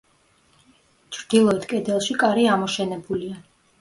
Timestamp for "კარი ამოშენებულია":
2.25-3.37